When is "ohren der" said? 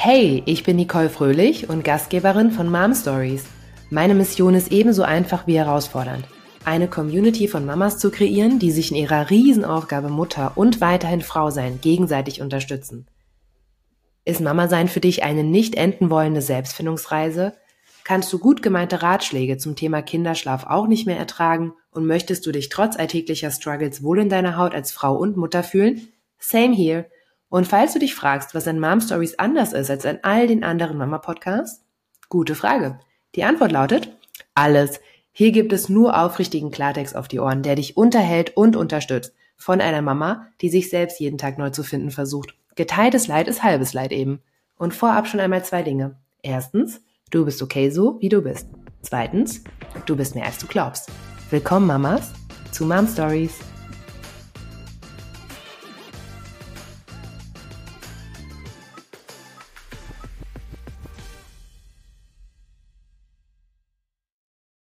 37.40-37.76